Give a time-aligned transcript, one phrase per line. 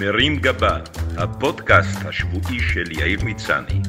[0.00, 0.78] מרים גבה,
[1.16, 3.80] הפודקאסט השבועי של יאיר מצני.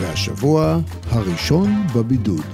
[0.00, 0.78] והשבוע
[1.10, 2.44] הראשון בבידוד.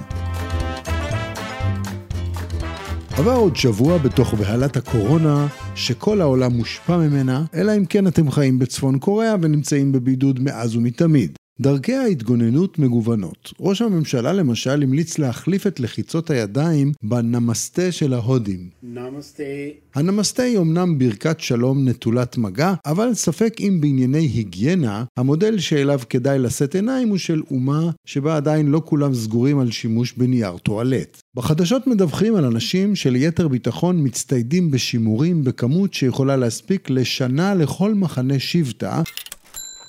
[3.17, 8.59] עבר עוד שבוע בתוך בהלת הקורונה, שכל העולם מושפע ממנה, אלא אם כן אתם חיים
[8.59, 11.36] בצפון קוריאה ונמצאים בבידוד מאז ומתמיד.
[11.61, 13.53] דרכי ההתגוננות מגוונות.
[13.59, 18.69] ראש הממשלה למשל המליץ להחליף את לחיצות הידיים בנמסטה של ההודים.
[18.83, 19.43] נמסטה.
[19.95, 26.39] הנמסטה היא אמנם ברכת שלום נטולת מגע, אבל ספק אם בענייני היגיינה, המודל שאליו כדאי
[26.39, 31.21] לשאת עיניים הוא של אומה שבה עדיין לא כולם סגורים על שימוש בנייר טואלט.
[31.35, 39.01] בחדשות מדווחים על אנשים שליתר ביטחון מצטיידים בשימורים בכמות שיכולה להספיק לשנה לכל מחנה שבטה,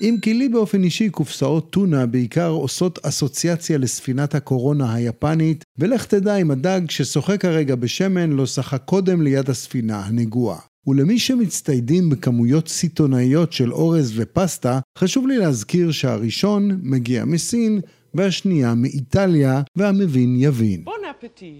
[0.00, 6.36] אם כי לי באופן אישי קופסאות טונה בעיקר עושות אסוציאציה לספינת הקורונה היפנית, ולך תדע
[6.36, 10.58] אם הדג ששוחה כרגע בשמן לא שחה קודם ליד הספינה הנגועה.
[10.86, 17.80] ולמי שמצטיידים בכמויות סיטונאיות של אורז ופסטה, חשוב לי להזכיר שהראשון מגיע מסין,
[18.14, 20.84] והשנייה מאיטליה, והמבין יבין.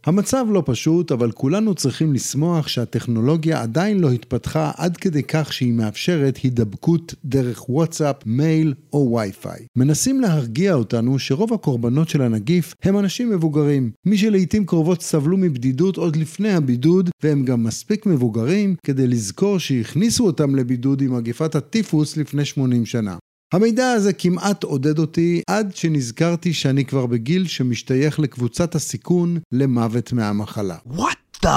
[0.07, 5.73] המצב לא פשוט, אבל כולנו צריכים לשמוח שהטכנולוגיה עדיין לא התפתחה עד כדי כך שהיא
[5.73, 9.67] מאפשרת הידבקות דרך וואטסאפ, מייל או וי-פיי.
[9.77, 13.91] מנסים להרגיע אותנו שרוב הקורבנות של הנגיף הם אנשים מבוגרים.
[14.07, 20.27] מי שלעיתים קרובות סבלו מבדידות עוד לפני הבידוד, והם גם מספיק מבוגרים כדי לזכור שהכניסו
[20.27, 23.17] אותם לבידוד עם מגפת הטיפוס לפני 80 שנה.
[23.53, 30.77] המידע הזה כמעט עודד אותי עד שנזכרתי שאני כבר בגיל שמשתייך לקבוצת הסיכון למוות מהמחלה.
[30.91, 31.49] What the?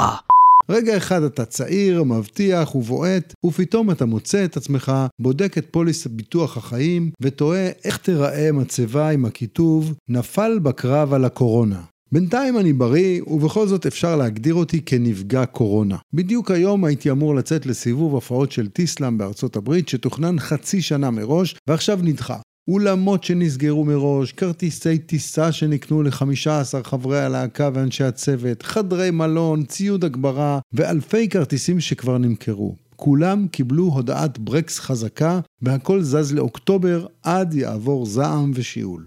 [0.70, 6.58] רגע אחד אתה צעיר, מבטיח ובועט, ופתאום אתה מוצא את עצמך, בודק את פוליס ביטוח
[6.58, 11.82] החיים, ותוהה איך תיראה מצבה עם הכיתוב נפל בקרב על הקורונה.
[12.14, 15.98] בינתיים אני בריא, ובכל זאת אפשר להגדיר אותי כנפגע קורונה.
[16.14, 21.56] בדיוק היום הייתי אמור לצאת לסיבוב הופעות של טיסלאם בארצות הברית, שתוכנן חצי שנה מראש,
[21.68, 22.38] ועכשיו נדחה.
[22.68, 30.60] אולמות שנסגרו מראש, כרטיסי טיסה שנקנו ל-15 חברי הלהקה ואנשי הצוות, חדרי מלון, ציוד הגברה,
[30.74, 32.76] ואלפי כרטיסים שכבר נמכרו.
[32.96, 39.06] כולם קיבלו הודעת ברקס חזקה, והכל זז לאוקטובר עד יעבור זעם ושיעול.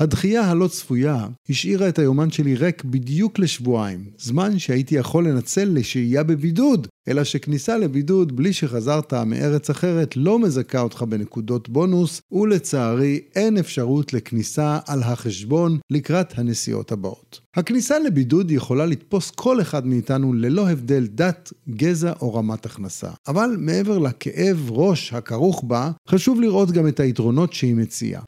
[0.00, 6.22] הדחייה הלא צפויה השאירה את היומן שלי ריק בדיוק לשבועיים, זמן שהייתי יכול לנצל לשהייה
[6.22, 13.58] בבידוד, אלא שכניסה לבידוד בלי שחזרת מארץ אחרת לא מזכה אותך בנקודות בונוס, ולצערי אין
[13.58, 17.40] אפשרות לכניסה על החשבון לקראת הנסיעות הבאות.
[17.56, 23.10] הכניסה לבידוד יכולה לתפוס כל אחד מאיתנו ללא הבדל דת, גזע או רמת הכנסה.
[23.28, 28.22] אבל מעבר לכאב ראש הכרוך בה, חשוב לראות גם את היתרונות שהיא מציעה.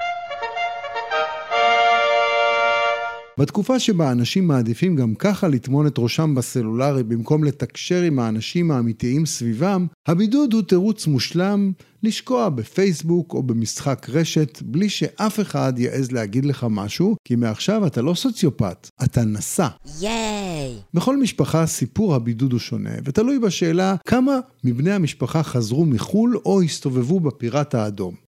[3.38, 9.26] בתקופה שבה אנשים מעדיפים גם ככה לטמון את ראשם בסלולרי במקום לתקשר עם האנשים האמיתיים
[9.26, 16.44] סביבם, הבידוד הוא תירוץ מושלם לשקוע בפייסבוק או במשחק רשת בלי שאף אחד יעז להגיד
[16.44, 19.68] לך משהו, כי מעכשיו אתה לא סוציופט, אתה נשא.
[20.00, 20.74] ייי!
[20.94, 27.20] בכל משפחה סיפור הבידוד הוא שונה, ותלוי בשאלה כמה מבני המשפחה חזרו מחו"ל או הסתובבו
[27.20, 28.25] בפיראט האדום.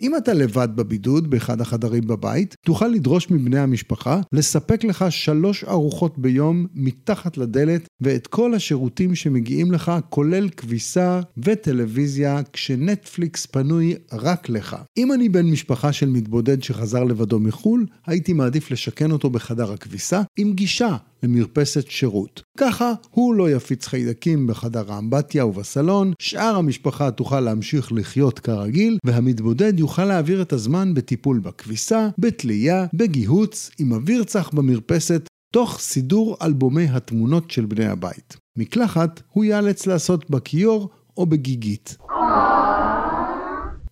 [0.00, 6.18] אם אתה לבד בבידוד באחד החדרים בבית, תוכל לדרוש מבני המשפחה לספק לך שלוש ארוחות
[6.18, 14.76] ביום מתחת לדלת ואת כל השירותים שמגיעים לך, כולל כביסה וטלוויזיה, כשנטפליקס פנוי רק לך.
[14.96, 20.22] אם אני בן משפחה של מתבודד שחזר לבדו מחו"ל, הייתי מעדיף לשכן אותו בחדר הכביסה
[20.36, 22.42] עם גישה למרפסת שירות.
[22.58, 29.80] ככה הוא לא יפיץ חיידקים בחדר האמבטיה ובסלון, שאר המשפחה תוכל להמשיך לחיות כרגיל, והמתבודד
[29.80, 36.84] יוכל להעביר את הזמן בטיפול בכביסה, בתלייה, בגיהוץ, עם אוויר צח במרפסת, תוך סידור אלבומי
[36.84, 38.36] התמונות של בני הבית.
[38.56, 41.96] מקלחת הוא ייאלץ לעשות בכיור או בגיגית.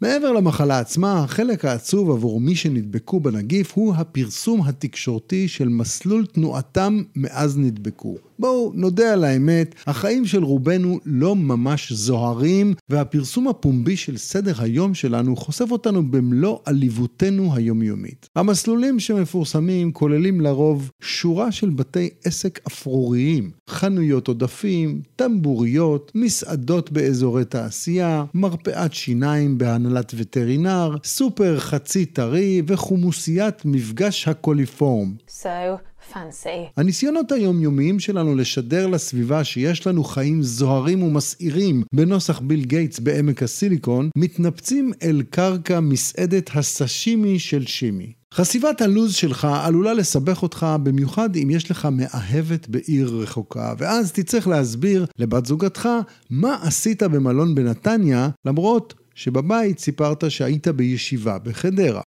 [0.00, 7.02] מעבר למחלה עצמה, החלק העצוב עבור מי שנדבקו בנגיף הוא הפרסום התקשורתי של מסלול תנועתם
[7.16, 8.16] מאז נדבקו.
[8.38, 14.94] בואו נודה על האמת, החיים של רובנו לא ממש זוהרים, והפרסום הפומבי של סדר היום
[14.94, 18.28] שלנו חושף אותנו במלוא עליבותנו היומיומית.
[18.36, 28.24] המסלולים שמפורסמים כוללים לרוב שורה של בתי עסק אפרוריים, חנויות עודפים, טמבוריות, מסעדות באזורי תעשייה,
[28.34, 35.14] מרפאת שיניים בהנהלת וטרינר, סופר חצי טרי וחומוסיית מפגש הקוליפורם.
[35.28, 36.70] So fancy.
[36.76, 44.10] הניסיונות היומיומיים שלנו לשדר לסביבה שיש לנו חיים זוהרים ומסעירים בנוסח ביל גייטס בעמק הסיליקון,
[44.16, 48.12] מתנפצים אל קרקע מסעדת הסשימי של שימי.
[48.34, 54.48] חשיפת הלו"ז שלך עלולה לסבך אותך במיוחד אם יש לך מאהבת בעיר רחוקה, ואז תצטרך
[54.48, 55.88] להסביר לבת זוגתך
[56.30, 62.00] מה עשית במלון בנתניה, למרות שבבית סיפרת שהיית בישיבה בחדרה.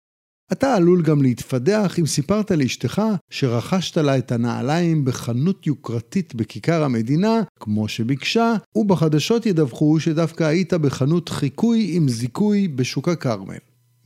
[0.52, 7.42] אתה עלול גם להתפדח אם סיפרת לאשתך שרכשת לה את הנעליים בחנות יוקרתית בכיכר המדינה,
[7.60, 13.58] כמו שביקשה, ובחדשות ידווחו שדווקא היית בחנות חיקוי עם זיכוי בשוק הכרמל.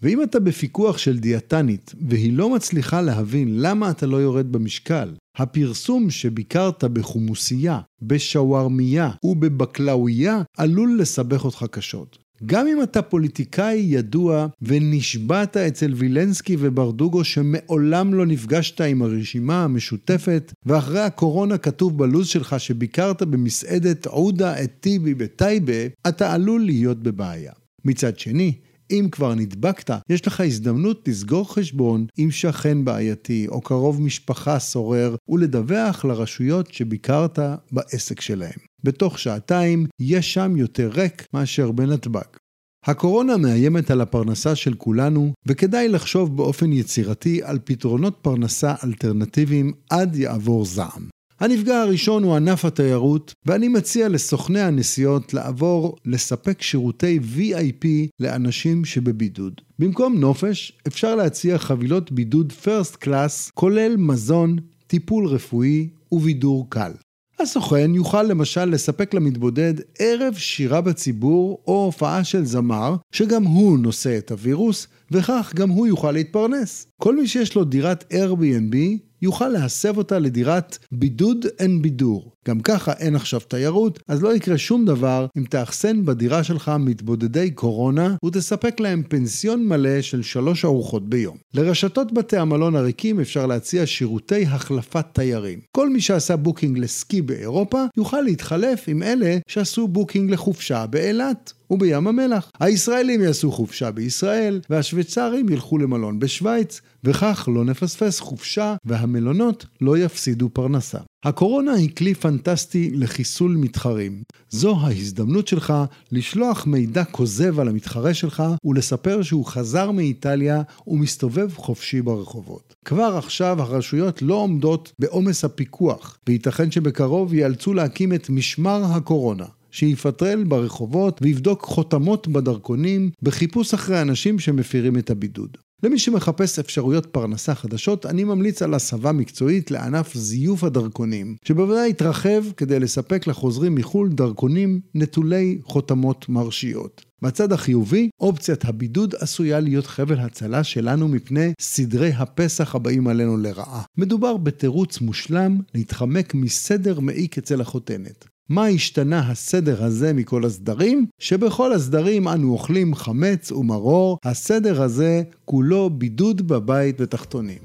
[0.02, 6.10] ואם אתה בפיקוח של דיאטנית והיא לא מצליחה להבין למה אתה לא יורד במשקל, הפרסום
[6.10, 12.23] שביקרת בחומוסייה, בשווארמיה ובבקלאוויה עלול לסבך אותך קשות.
[12.46, 20.54] גם אם אתה פוליטיקאי ידוע ונשבעת אצל וילנסקי וברדוגו שמעולם לא נפגשת עם הרשימה המשותפת,
[20.66, 27.52] ואחרי הקורונה כתוב בלו"ז שלך שביקרת במסעדת עודה את טיבי בטייבה, אתה עלול להיות בבעיה.
[27.86, 28.54] מצד שני,
[28.94, 35.16] אם כבר נדבקת, יש לך הזדמנות לסגור חשבון עם שכן בעייתי או קרוב משפחה סורר
[35.30, 37.40] ולדווח לרשויות שביקרת
[37.72, 38.60] בעסק שלהם.
[38.84, 42.38] בתוך שעתיים יש שם יותר ריק מאשר בנתב"ג.
[42.86, 50.16] הקורונה מאיימת על הפרנסה של כולנו, וכדאי לחשוב באופן יצירתי על פתרונות פרנסה אלטרנטיביים עד
[50.16, 51.13] יעבור זעם.
[51.44, 57.86] הנפגע הראשון הוא ענף התיירות, ואני מציע לסוכני הנסיעות לעבור לספק שירותי VIP
[58.20, 59.62] לאנשים שבבידוד.
[59.80, 64.58] במקום נופש, אפשר להציע חבילות בידוד פרסט קלאס, כולל מזון,
[64.88, 66.92] טיפול רפואי ובידור קל.
[67.40, 74.18] הסוכן יוכל למשל לספק למתבודד ערב שירה בציבור או הופעה של זמר, שגם הוא נושא
[74.18, 76.88] את הווירוס, וכך גם הוא יוכל להתפרנס.
[77.02, 78.76] כל מי שיש לו דירת Airbnb
[79.24, 82.32] יוכל להסב אותה לדירת בידוד אין בידור.
[82.48, 87.52] גם ככה אין עכשיו תיירות, אז לא יקרה שום דבר אם תאחסן בדירה שלך מתבודדי
[87.52, 91.38] קורונה ותספק להם פנסיון מלא של שלוש ארוחות ביום.
[91.54, 95.60] לרשתות בתי המלון הריקים אפשר להציע שירותי החלפת תיירים.
[95.72, 101.54] כל מי שעשה booking לסקי באירופה יוכל להתחלף עם אלה שעשו booking לחופשה באילת.
[101.74, 102.52] ובים המלח.
[102.60, 110.50] הישראלים יעשו חופשה בישראל, והשוויצרים ילכו למלון בשוויץ, וכך לא נפספס חופשה והמלונות לא יפסידו
[110.50, 111.00] פרנסה.
[111.26, 114.24] הקורונה היא כלי פנטסטי לחיסול מתחרים.
[114.50, 115.74] זו ההזדמנות שלך
[116.12, 122.74] לשלוח מידע כוזב על המתחרה שלך ולספר שהוא חזר מאיטליה ומסתובב חופשי ברחובות.
[122.86, 129.46] כבר עכשיו הרשויות לא עומדות בעומס הפיקוח, וייתכן שבקרוב ייאלצו להקים את משמר הקורונה.
[129.74, 135.58] שיפטרל ברחובות ויבדוק חותמות בדרכונים בחיפוש אחרי אנשים שמפירים את הבידוד.
[135.84, 142.44] למי שמחפש אפשרויות פרנסה חדשות, אני ממליץ על הסבה מקצועית לענף זיוף הדרכונים, שבוודאי יתרחב
[142.58, 147.06] כדי לספק לחוזרים מחו"ל דרכונים נטולי חותמות מרשיות.
[147.22, 153.84] בצד החיובי, אופציית הבידוד עשויה להיות חבל הצלה שלנו מפני סדרי הפסח הבאים עלינו לרעה.
[153.98, 158.33] מדובר בתירוץ מושלם להתחמק מסדר מעיק אצל החותנת.
[158.50, 161.06] מה השתנה הסדר הזה מכל הסדרים?
[161.20, 167.58] שבכל הסדרים אנו אוכלים חמץ ומרור, הסדר הזה כולו בידוד בבית ותחתונים.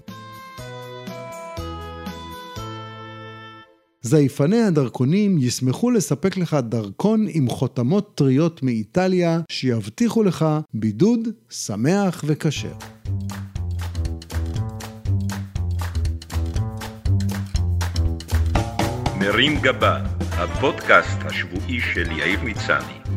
[4.03, 12.73] זייפני הדרכונים ישמחו לספק לך דרכון עם חותמות טריות מאיטליה, שיבטיחו לך בידוד שמח וכשר.
[19.21, 23.08] מרים גבה, הפודקאסט השבועי של יאיר מצני.